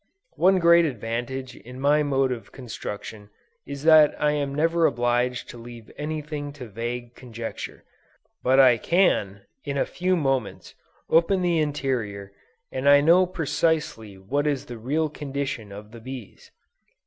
One 0.37 0.57
great 0.57 0.83
advantage 0.83 1.55
in 1.55 1.79
my 1.79 2.01
mode 2.01 2.31
of 2.31 2.51
construction 2.51 3.29
is 3.67 3.83
that 3.83 4.19
I 4.19 4.31
am 4.31 4.55
never 4.55 4.87
obliged 4.87 5.47
to 5.49 5.59
leave 5.59 5.91
anything 5.95 6.51
to 6.53 6.65
vague 6.67 7.13
conjecture; 7.13 7.83
but 8.41 8.59
I 8.59 8.77
can, 8.77 9.41
in 9.63 9.77
a 9.77 9.85
few 9.85 10.15
moments, 10.15 10.73
open 11.07 11.43
the 11.43 11.59
interior, 11.59 12.33
and 12.71 12.87
know 13.05 13.27
precisely 13.27 14.17
what 14.17 14.47
is 14.47 14.65
the 14.65 14.79
real 14.79 15.07
condition 15.07 15.71
of 15.71 15.91
the 15.91 15.99
bees. 16.01 16.49